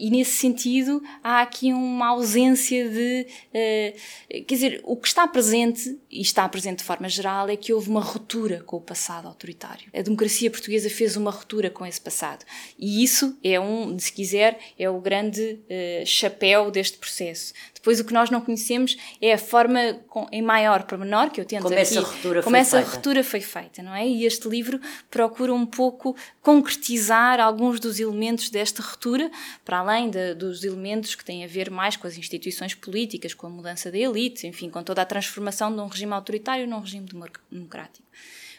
e 0.00 0.10
nesse 0.10 0.32
sentido 0.32 1.02
há 1.22 1.40
aqui 1.40 1.73
uma 1.74 2.08
ausência 2.08 2.88
de. 2.88 3.26
Uh, 3.50 4.44
quer 4.44 4.54
dizer, 4.54 4.80
o 4.84 4.96
que 4.96 5.08
está 5.08 5.26
presente, 5.26 5.98
e 6.10 6.20
está 6.20 6.48
presente 6.48 6.78
de 6.78 6.84
forma 6.84 7.08
geral, 7.08 7.48
é 7.48 7.56
que 7.56 7.72
houve 7.72 7.90
uma 7.90 8.00
ruptura 8.00 8.62
com 8.64 8.76
o 8.76 8.80
passado 8.80 9.26
autoritário. 9.28 9.88
A 9.94 10.02
democracia 10.02 10.50
portuguesa 10.50 10.88
fez 10.88 11.16
uma 11.16 11.30
ruptura 11.30 11.70
com 11.70 11.84
esse 11.84 12.00
passado. 12.00 12.44
E 12.78 13.02
isso 13.02 13.36
é 13.42 13.58
um, 13.58 13.98
se 13.98 14.12
quiser, 14.12 14.58
é 14.78 14.88
o 14.88 15.00
grande 15.00 15.58
uh, 15.64 16.06
chapéu 16.06 16.70
deste 16.70 16.98
processo. 16.98 17.52
Depois 17.84 18.00
o 18.00 18.04
que 18.06 18.14
nós 18.14 18.30
não 18.30 18.40
conhecemos 18.40 18.96
é 19.20 19.34
a 19.34 19.38
forma 19.38 20.00
com, 20.08 20.26
em 20.32 20.40
maior 20.40 20.84
para 20.84 20.96
menor 20.96 21.28
que 21.28 21.38
eu 21.38 21.44
tento 21.44 21.64
como 21.64 21.74
aqui, 21.74 21.82
essa 21.82 22.00
ruptura 22.00 22.42
como 22.42 22.56
foi 22.56 22.60
essa 22.60 22.76
feita. 22.78 22.90
ruptura 22.90 23.22
foi 23.22 23.40
feita, 23.42 23.82
não 23.82 23.94
é? 23.94 24.08
E 24.08 24.24
este 24.24 24.48
livro 24.48 24.80
procura 25.10 25.52
um 25.52 25.66
pouco 25.66 26.16
concretizar 26.40 27.38
alguns 27.40 27.78
dos 27.78 28.00
elementos 28.00 28.48
desta 28.48 28.82
ruptura, 28.82 29.30
para 29.66 29.80
além 29.80 30.08
de, 30.08 30.32
dos 30.32 30.64
elementos 30.64 31.14
que 31.14 31.22
têm 31.22 31.44
a 31.44 31.46
ver 31.46 31.70
mais 31.70 31.94
com 31.94 32.06
as 32.06 32.16
instituições 32.16 32.74
políticas, 32.74 33.34
com 33.34 33.48
a 33.48 33.50
mudança 33.50 33.92
da 33.92 33.98
elite, 33.98 34.46
enfim, 34.46 34.70
com 34.70 34.82
toda 34.82 35.02
a 35.02 35.04
transformação 35.04 35.70
de 35.70 35.78
um 35.78 35.86
regime 35.86 36.14
autoritário 36.14 36.66
num 36.66 36.80
regime 36.80 37.06
democrático. 37.50 38.06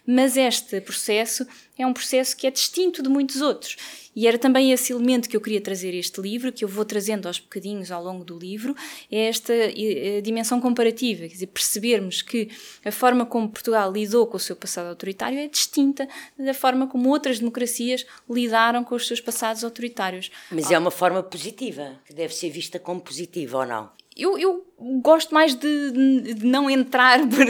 Mas 0.08 0.38
este 0.38 0.80
processo 0.82 1.46
é 1.78 1.86
um 1.86 1.94
processo 1.94 2.36
que 2.38 2.48
é 2.48 2.52
distinto 2.52 3.04
de 3.04 3.10
muitos 3.10 3.42
outros. 3.42 3.76
E 4.16 4.28
era 4.28 4.38
também 4.38 4.72
esse 4.72 4.94
elemento 4.94 5.28
que 5.28 5.36
eu 5.36 5.42
queria 5.42 5.60
trazer 5.60 5.92
a 5.94 5.98
este 5.98 6.22
livro, 6.22 6.52
que 6.52 6.64
eu 6.64 6.70
vou 6.70 6.86
trazendo 6.86 7.28
aos 7.28 7.38
bocadinhos 7.38 7.92
ao 7.92 8.02
longo 8.02 8.24
do 8.24 8.38
livro, 8.38 8.74
é 9.12 9.28
esta 9.28 9.54
eh, 9.54 10.22
dimensão 10.22 10.62
comparativa, 10.62 11.22
quer 11.24 11.34
dizer, 11.34 11.48
percebermos 11.48 12.22
que 12.22 12.50
a 12.86 12.92
forma 12.92 13.26
como 13.26 13.50
Portugal 13.50 13.92
lidou 13.92 14.26
com 14.26 14.38
o 14.38 14.40
seu 14.40 14.56
passado 14.56 14.88
autoritário 14.88 15.38
é 15.38 15.48
distinta 15.48 16.08
da 16.40 16.54
forma 16.54 16.88
como 16.88 17.10
outras 17.10 17.40
democracias 17.40 18.06
lidaram 18.30 18.86
com 18.86 18.96
os 18.96 19.06
seus 19.06 19.20
passados 19.20 19.66
autoritários. 19.66 20.32
Mas 20.50 20.72
é 20.72 20.78
uma 20.78 20.92
forma 20.92 21.22
positiva, 21.22 22.00
que 22.06 22.14
deve 22.14 22.34
ser 22.34 22.50
vista 22.50 22.80
como 22.80 23.02
positiva 23.02 23.58
ou 23.58 23.66
não? 23.66 23.90
Eu, 24.16 24.38
eu 24.38 24.66
gosto 25.02 25.34
mais 25.34 25.56
de, 25.56 25.92
de 26.34 26.46
não 26.46 26.70
entrar 26.70 27.20
por 27.28 27.46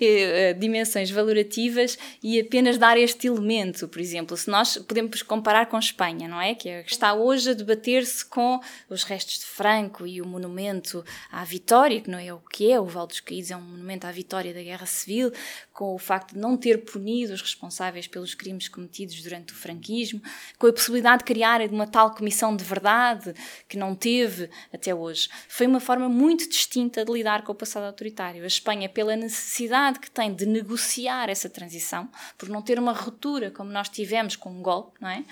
eh, 0.00 0.54
dimensões 0.54 1.10
valorativas 1.10 1.98
e 2.22 2.40
apenas 2.40 2.78
dar 2.78 2.96
este 2.96 3.26
elemento, 3.26 3.88
por 3.88 4.00
exemplo, 4.00 4.36
se 4.36 4.50
nós 4.50 4.78
podemos 4.78 5.22
comparar 5.22 5.66
com 5.66 5.78
Espanha, 5.78 6.28
não 6.28 6.40
é? 6.40 6.54
Que 6.54 6.68
é, 6.68 6.80
está 6.82 7.12
hoje 7.14 7.50
a 7.50 7.54
debater-se 7.54 8.24
com 8.24 8.60
os 8.88 9.04
restos 9.04 9.40
de 9.40 9.46
Franco 9.46 10.06
e 10.06 10.20
o 10.20 10.26
monumento 10.26 11.04
à 11.30 11.44
vitória, 11.44 12.00
que 12.00 12.10
não 12.10 12.18
é 12.18 12.32
o 12.32 12.40
que 12.40 12.70
é, 12.70 12.80
o 12.80 12.84
Val 12.84 13.06
dos 13.06 13.20
Caídos 13.20 13.50
é 13.50 13.56
um 13.56 13.62
monumento 13.62 14.06
à 14.06 14.10
vitória 14.10 14.54
da 14.54 14.62
Guerra 14.62 14.86
Civil, 14.86 15.32
com 15.72 15.94
o 15.94 15.98
facto 15.98 16.34
de 16.34 16.38
não 16.38 16.56
ter 16.56 16.84
punido 16.84 17.34
os 17.34 17.42
responsáveis 17.42 18.06
pelos 18.06 18.34
crimes 18.34 18.68
cometidos 18.68 19.20
durante 19.22 19.52
o 19.52 19.56
franquismo, 19.56 20.20
com 20.58 20.66
a 20.66 20.72
possibilidade 20.72 21.18
de 21.18 21.24
criar 21.24 21.60
uma 21.70 21.86
tal 21.86 22.14
comissão 22.14 22.56
de 22.56 22.64
verdade 22.64 23.34
que 23.68 23.76
não 23.76 23.94
teve 23.94 24.48
até 24.72 24.94
hoje. 24.94 25.28
Foi 25.48 25.66
uma 25.66 25.80
forma 25.80 26.01
muito 26.08 26.48
distinta 26.48 27.04
de 27.04 27.12
lidar 27.12 27.42
com 27.42 27.52
o 27.52 27.54
passado 27.54 27.84
autoritário. 27.84 28.42
A 28.42 28.46
Espanha, 28.46 28.88
pela 28.88 29.16
necessidade 29.16 29.98
que 29.98 30.10
tem 30.10 30.34
de 30.34 30.46
negociar 30.46 31.28
essa 31.28 31.48
transição, 31.48 32.08
por 32.36 32.48
não 32.48 32.62
ter 32.62 32.78
uma 32.78 32.92
ruptura 32.92 33.50
como 33.50 33.70
nós 33.70 33.88
tivemos 33.88 34.36
com 34.36 34.50
um 34.50 34.62
golpe, 34.62 35.00
não 35.00 35.08
é? 35.08 35.24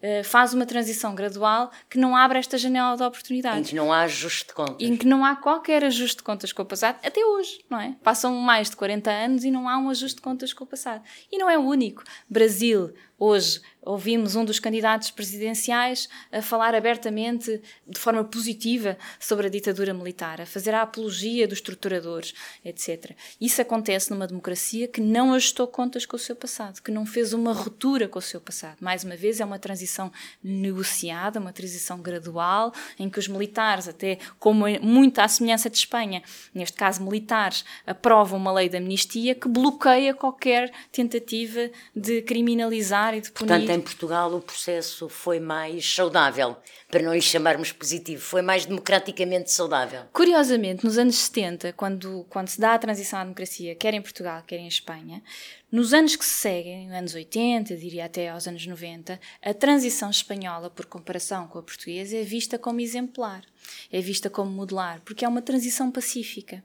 Eh, 0.00 0.22
faz 0.22 0.54
uma 0.54 0.66
transição 0.66 1.14
gradual 1.14 1.70
que 1.88 1.98
não 1.98 2.16
abre 2.16 2.38
esta 2.38 2.56
janela 2.56 2.96
de 2.96 3.02
oportunidades. 3.02 3.60
Em 3.60 3.70
que 3.70 3.76
não 3.76 3.92
há 3.92 4.00
ajuste 4.00 4.48
de 4.48 4.54
contas. 4.54 4.76
Em 4.80 4.96
que 4.96 5.06
não 5.06 5.24
há 5.24 5.36
qualquer 5.36 5.84
ajuste 5.84 6.18
de 6.18 6.22
contas 6.22 6.52
com 6.52 6.62
o 6.62 6.66
passado, 6.66 6.98
até 7.04 7.24
hoje, 7.24 7.64
não 7.68 7.80
é? 7.80 7.96
Passam 8.02 8.34
mais 8.34 8.70
de 8.70 8.76
40 8.76 9.10
anos 9.10 9.44
e 9.44 9.50
não 9.50 9.68
há 9.68 9.78
um 9.78 9.90
ajuste 9.90 10.16
de 10.16 10.22
contas 10.22 10.52
com 10.52 10.64
o 10.64 10.66
passado. 10.66 11.02
E 11.30 11.38
não 11.38 11.48
é 11.48 11.58
o 11.58 11.62
único. 11.62 12.02
Brasil, 12.28 12.92
Hoje 13.18 13.60
ouvimos 13.88 14.36
um 14.36 14.44
dos 14.44 14.60
candidatos 14.60 15.10
presidenciais 15.10 16.08
a 16.30 16.42
falar 16.42 16.74
abertamente, 16.74 17.60
de 17.86 17.98
forma 17.98 18.22
positiva, 18.22 18.98
sobre 19.18 19.46
a 19.46 19.50
ditadura 19.50 19.94
militar, 19.94 20.42
a 20.42 20.46
fazer 20.46 20.74
a 20.74 20.82
apologia 20.82 21.48
dos 21.48 21.60
torturadores, 21.62 22.34
etc. 22.62 23.12
Isso 23.40 23.62
acontece 23.62 24.10
numa 24.10 24.26
democracia 24.26 24.86
que 24.86 25.00
não 25.00 25.32
ajustou 25.32 25.66
contas 25.66 26.04
com 26.04 26.16
o 26.16 26.18
seu 26.18 26.36
passado, 26.36 26.82
que 26.82 26.90
não 26.90 27.06
fez 27.06 27.32
uma 27.32 27.52
ruptura 27.52 28.06
com 28.06 28.18
o 28.18 28.22
seu 28.22 28.40
passado. 28.40 28.76
Mais 28.78 29.04
uma 29.04 29.16
vez, 29.16 29.40
é 29.40 29.44
uma 29.44 29.58
transição 29.58 30.12
negociada, 30.44 31.40
uma 31.40 31.52
transição 31.52 31.98
gradual, 32.00 32.74
em 32.98 33.08
que 33.08 33.18
os 33.18 33.26
militares, 33.26 33.88
até 33.88 34.18
como 34.38 34.66
muito 34.82 35.18
à 35.18 35.26
semelhança 35.26 35.70
de 35.70 35.78
Espanha, 35.78 36.22
neste 36.54 36.76
caso 36.76 37.02
militares, 37.02 37.64
aprovam 37.86 38.38
uma 38.38 38.52
lei 38.52 38.68
de 38.68 38.76
amnistia 38.76 39.34
que 39.34 39.48
bloqueia 39.48 40.12
qualquer 40.12 40.70
tentativa 40.92 41.70
de 41.96 42.20
criminalizar 42.20 43.07
e 43.14 43.20
de 43.20 43.30
punir. 43.30 43.48
Portanto, 43.48 43.70
em 43.70 43.80
Portugal 43.80 44.34
o 44.34 44.40
processo 44.40 45.08
foi 45.08 45.40
mais 45.40 45.94
saudável, 45.94 46.56
para 46.90 47.02
não 47.02 47.14
lhe 47.14 47.20
chamarmos 47.20 47.72
positivo, 47.72 48.22
foi 48.22 48.42
mais 48.42 48.66
democraticamente 48.66 49.50
saudável. 49.52 50.02
Curiosamente, 50.12 50.84
nos 50.84 50.98
anos 50.98 51.16
70, 51.16 51.72
quando, 51.74 52.26
quando 52.28 52.48
se 52.48 52.60
dá 52.60 52.74
a 52.74 52.78
transição 52.78 53.18
à 53.18 53.22
democracia, 53.22 53.74
quer 53.74 53.94
em 53.94 54.02
Portugal, 54.02 54.42
quer 54.46 54.56
em 54.56 54.68
Espanha, 54.68 55.22
nos 55.70 55.92
anos 55.92 56.16
que 56.16 56.24
se 56.24 56.34
seguem, 56.34 56.90
anos 56.94 57.14
80, 57.14 57.76
diria 57.76 58.06
até 58.06 58.30
aos 58.30 58.46
anos 58.46 58.66
90, 58.66 59.20
a 59.42 59.54
transição 59.54 60.10
espanhola, 60.10 60.70
por 60.70 60.86
comparação 60.86 61.46
com 61.46 61.58
a 61.58 61.62
portuguesa, 61.62 62.16
é 62.16 62.22
vista 62.22 62.58
como 62.58 62.80
exemplar, 62.80 63.44
é 63.92 64.00
vista 64.00 64.30
como 64.30 64.50
modelar, 64.50 65.00
porque 65.04 65.24
é 65.24 65.28
uma 65.28 65.42
transição 65.42 65.90
pacífica. 65.90 66.64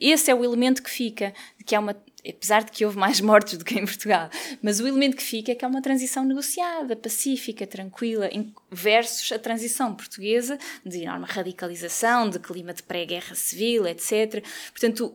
Esse 0.00 0.30
é 0.30 0.34
o 0.34 0.44
elemento 0.44 0.82
que 0.82 0.90
fica, 0.90 1.32
que 1.64 1.74
é 1.74 1.78
uma 1.78 1.96
apesar 2.26 2.64
de 2.64 2.72
que 2.72 2.84
houve 2.84 2.96
mais 2.96 3.20
mortes 3.22 3.58
do 3.58 3.64
que 3.64 3.78
em 3.78 3.84
Portugal, 3.84 4.30
mas 4.62 4.80
o 4.80 4.86
elemento 4.86 5.16
que 5.16 5.22
fica 5.22 5.52
é 5.52 5.54
que 5.54 5.64
é 5.64 5.68
uma 5.68 5.82
transição 5.82 6.24
negociada, 6.24 6.96
pacífica, 6.96 7.66
tranquila, 7.66 8.30
versus 8.70 9.30
a 9.32 9.38
transição 9.38 9.94
portuguesa 9.94 10.58
de 10.84 11.02
enorme 11.02 11.26
radicalização, 11.28 12.28
de 12.28 12.38
clima 12.38 12.72
de 12.72 12.82
pré-guerra 12.82 13.34
civil, 13.34 13.86
etc. 13.86 14.44
Portanto, 14.70 15.14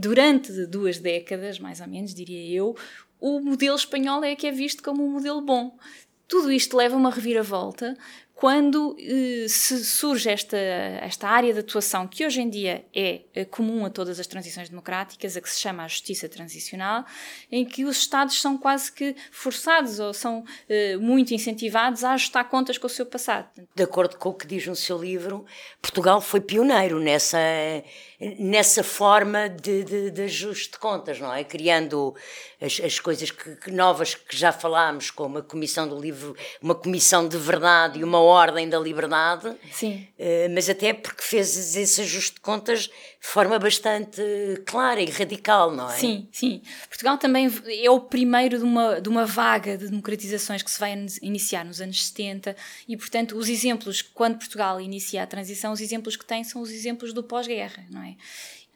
durante 0.00 0.66
duas 0.66 0.98
décadas, 0.98 1.58
mais 1.58 1.80
ou 1.80 1.86
menos, 1.86 2.14
diria 2.14 2.56
eu, 2.56 2.57
o 3.20 3.40
modelo 3.40 3.76
espanhol 3.76 4.22
é 4.24 4.36
que 4.36 4.46
é 4.46 4.52
visto 4.52 4.82
como 4.82 5.04
um 5.04 5.10
modelo 5.10 5.40
bom. 5.40 5.76
Tudo 6.26 6.52
isto 6.52 6.76
leva 6.76 6.96
uma 6.96 7.10
reviravolta 7.10 7.96
quando 8.38 8.96
eh, 9.00 9.48
se 9.48 9.84
surge 9.84 10.30
esta, 10.30 10.56
esta 10.56 11.28
área 11.28 11.52
de 11.52 11.58
atuação 11.58 12.06
que 12.06 12.24
hoje 12.24 12.40
em 12.40 12.48
dia 12.48 12.84
é, 12.94 13.22
é 13.34 13.44
comum 13.44 13.84
a 13.84 13.90
todas 13.90 14.20
as 14.20 14.28
transições 14.28 14.68
democráticas, 14.68 15.36
a 15.36 15.40
que 15.40 15.50
se 15.50 15.58
chama 15.58 15.82
a 15.82 15.88
justiça 15.88 16.28
transicional, 16.28 17.04
em 17.50 17.64
que 17.64 17.84
os 17.84 17.96
Estados 17.96 18.40
são 18.40 18.56
quase 18.56 18.92
que 18.92 19.16
forçados 19.32 19.98
ou 19.98 20.14
são 20.14 20.44
eh, 20.68 20.96
muito 20.98 21.34
incentivados 21.34 22.04
a 22.04 22.12
ajustar 22.12 22.48
contas 22.48 22.78
com 22.78 22.86
o 22.86 22.90
seu 22.90 23.04
passado. 23.04 23.48
De 23.74 23.82
acordo 23.82 24.16
com 24.16 24.28
o 24.28 24.34
que 24.34 24.46
diz 24.46 24.64
no 24.68 24.76
seu 24.76 24.98
livro, 24.98 25.44
Portugal 25.82 26.20
foi 26.20 26.40
pioneiro 26.40 27.00
nessa, 27.00 27.38
nessa 28.38 28.84
forma 28.84 29.48
de, 29.48 29.82
de, 29.82 30.10
de 30.12 30.22
ajuste 30.22 30.70
de 30.70 30.78
contas, 30.78 31.18
não 31.18 31.34
é? 31.34 31.42
Criando 31.42 32.14
as, 32.62 32.80
as 32.84 33.00
coisas 33.00 33.32
que, 33.32 33.56
que 33.56 33.72
novas 33.72 34.14
que 34.14 34.36
já 34.36 34.52
falámos, 34.52 35.10
como 35.10 35.38
a 35.38 35.42
comissão 35.42 35.88
do 35.88 35.98
livro, 36.00 36.36
uma 36.62 36.76
comissão 36.76 37.26
de 37.26 37.36
verdade 37.36 37.98
e 37.98 38.04
uma 38.04 38.27
ordem 38.28 38.68
da 38.68 38.78
liberdade. 38.78 39.54
Sim. 39.72 40.06
Uh, 40.18 40.52
mas 40.54 40.68
até 40.68 40.92
porque 40.92 41.22
fez 41.22 41.76
esse 41.76 42.00
ajuste 42.00 42.34
de 42.34 42.40
contas 42.40 42.82
de 42.82 43.26
forma 43.26 43.58
bastante 43.58 44.22
clara 44.64 45.00
e 45.00 45.10
radical, 45.10 45.72
não 45.72 45.90
é? 45.90 45.96
Sim, 45.96 46.28
sim. 46.30 46.62
Portugal 46.88 47.18
também 47.18 47.50
é 47.82 47.90
o 47.90 48.00
primeiro 48.00 48.58
de 48.58 48.64
uma, 48.64 49.00
de 49.00 49.08
uma 49.08 49.26
vaga 49.26 49.76
de 49.76 49.88
democratizações 49.88 50.62
que 50.62 50.70
se 50.70 50.78
vai 50.78 50.94
iniciar 51.22 51.64
nos 51.64 51.80
anos 51.80 52.06
70 52.06 52.56
e, 52.86 52.96
portanto, 52.96 53.36
os 53.36 53.48
exemplos, 53.48 54.02
quando 54.02 54.38
Portugal 54.38 54.80
inicia 54.80 55.22
a 55.22 55.26
transição, 55.26 55.72
os 55.72 55.80
exemplos 55.80 56.16
que 56.16 56.24
tem 56.24 56.44
são 56.44 56.62
os 56.62 56.70
exemplos 56.70 57.12
do 57.12 57.22
pós-guerra, 57.22 57.84
não 57.90 58.02
é? 58.02 58.14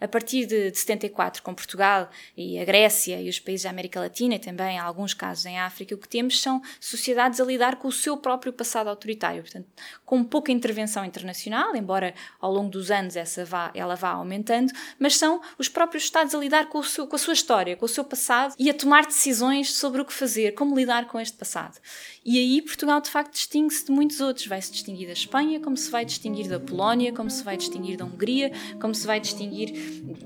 A 0.02 0.08
partir 0.08 0.46
de, 0.46 0.70
de 0.70 0.78
74, 0.78 1.42
com 1.42 1.54
Portugal 1.54 2.10
e 2.36 2.58
a 2.58 2.64
Grécia 2.64 3.20
e 3.20 3.28
os 3.28 3.38
países 3.38 3.64
da 3.64 3.70
América 3.70 4.00
Latina 4.00 4.34
e 4.34 4.38
também 4.38 4.78
alguns 4.78 5.14
casos 5.14 5.46
em 5.46 5.58
África, 5.58 5.94
o 5.94 5.98
que 5.98 6.08
temos 6.08 6.40
são 6.40 6.60
sociedades 6.80 7.40
a 7.40 7.44
lidar 7.44 7.76
com 7.76 7.88
o 7.88 7.92
seu 7.92 8.16
próprio 8.16 8.52
passado 8.52 8.88
autoritário, 8.88 9.42
portanto, 9.42 9.66
com 10.04 10.24
pouca 10.24 10.50
intervenção 10.50 11.04
internacional, 11.04 11.74
embora 11.76 12.14
ao 12.40 12.52
longo 12.52 12.68
dos 12.68 12.90
anos 12.90 13.16
essa 13.16 13.44
vá, 13.44 13.70
ela 13.74 13.94
vá 13.94 14.10
aumentando, 14.10 14.72
mas 14.98 15.16
são 15.16 15.40
os 15.58 15.68
próprios 15.68 16.02
Estados 16.02 16.34
a 16.34 16.38
lidar 16.38 16.68
com, 16.68 16.82
seu, 16.82 17.06
com 17.06 17.16
a 17.16 17.18
sua 17.18 17.32
história, 17.32 17.76
com 17.76 17.86
o 17.86 17.88
seu 17.88 18.04
passado 18.04 18.54
e 18.58 18.68
a 18.68 18.74
tomar 18.74 19.06
decisões 19.06 19.72
sobre 19.72 20.00
o 20.00 20.04
que 20.04 20.12
fazer, 20.12 20.52
como 20.52 20.76
lidar 20.76 21.06
com 21.06 21.18
este 21.20 21.36
passado. 21.36 21.78
E 22.24 22.38
aí 22.38 22.62
Portugal 22.62 23.00
de 23.00 23.10
facto 23.10 23.32
distingue-se 23.32 23.86
de 23.86 23.92
muitos 23.92 24.20
outros. 24.20 24.46
Vai 24.46 24.60
se 24.62 24.70
distinguir 24.70 25.06
da 25.06 25.12
Espanha, 25.12 25.60
como 25.60 25.76
se 25.76 25.90
vai 25.90 26.04
distinguir 26.04 26.48
da 26.48 26.60
Polónia, 26.60 27.12
como 27.12 27.30
se 27.30 27.42
vai 27.42 27.56
distinguir 27.56 27.96
da 27.96 28.04
Hungria, 28.04 28.52
como 28.80 28.94
se 28.94 29.06
vai 29.06 29.20
distinguir 29.20 29.72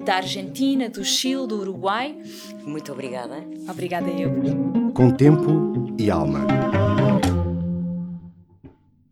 da 0.05 0.17
Argentina, 0.17 0.89
do 0.89 1.05
Chile, 1.05 1.47
do 1.47 1.59
Uruguai. 1.61 2.17
Muito 2.63 2.93
obrigada. 2.93 3.45
Obrigada 3.69 4.11
eu. 4.11 4.31
Com 4.93 5.11
tempo 5.11 5.95
e 5.99 6.11
alma. 6.11 6.76